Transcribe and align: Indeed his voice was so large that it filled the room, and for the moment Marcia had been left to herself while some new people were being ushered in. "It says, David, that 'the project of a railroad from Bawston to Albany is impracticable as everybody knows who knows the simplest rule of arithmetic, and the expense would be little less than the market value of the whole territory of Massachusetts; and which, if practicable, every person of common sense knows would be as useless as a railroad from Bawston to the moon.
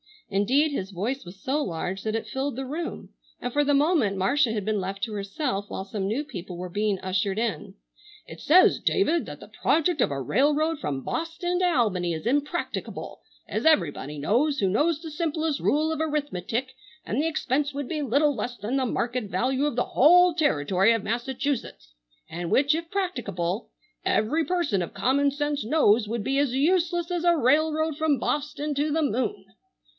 Indeed 0.31 0.71
his 0.71 0.91
voice 0.91 1.25
was 1.25 1.41
so 1.41 1.61
large 1.61 2.03
that 2.03 2.15
it 2.15 2.25
filled 2.25 2.55
the 2.55 2.65
room, 2.65 3.09
and 3.41 3.51
for 3.53 3.65
the 3.65 3.73
moment 3.73 4.15
Marcia 4.17 4.53
had 4.53 4.63
been 4.65 4.79
left 4.79 5.03
to 5.03 5.13
herself 5.13 5.65
while 5.69 5.83
some 5.83 6.07
new 6.07 6.23
people 6.23 6.57
were 6.57 6.69
being 6.69 6.97
ushered 7.01 7.37
in. 7.37 7.75
"It 8.25 8.39
says, 8.39 8.79
David, 8.79 9.25
that 9.25 9.41
'the 9.41 9.49
project 9.61 9.99
of 10.01 10.09
a 10.09 10.21
railroad 10.21 10.79
from 10.79 11.03
Bawston 11.03 11.59
to 11.59 11.65
Albany 11.65 12.13
is 12.13 12.25
impracticable 12.25 13.19
as 13.47 13.65
everybody 13.65 14.17
knows 14.17 14.57
who 14.57 14.69
knows 14.69 15.01
the 15.01 15.11
simplest 15.11 15.59
rule 15.59 15.91
of 15.91 15.99
arithmetic, 15.99 16.73
and 17.05 17.21
the 17.21 17.27
expense 17.27 17.73
would 17.73 17.89
be 17.89 18.01
little 18.01 18.33
less 18.33 18.55
than 18.57 18.77
the 18.77 18.85
market 18.85 19.25
value 19.25 19.65
of 19.65 19.75
the 19.75 19.83
whole 19.83 20.33
territory 20.33 20.93
of 20.93 21.03
Massachusetts; 21.03 21.93
and 22.29 22.49
which, 22.49 22.73
if 22.73 22.89
practicable, 22.89 23.69
every 24.05 24.45
person 24.45 24.81
of 24.81 24.93
common 24.93 25.29
sense 25.29 25.65
knows 25.65 26.07
would 26.07 26.23
be 26.23 26.39
as 26.39 26.55
useless 26.55 27.11
as 27.11 27.25
a 27.25 27.35
railroad 27.37 27.97
from 27.97 28.17
Bawston 28.17 28.73
to 28.75 28.91
the 28.91 29.03
moon. 29.03 29.45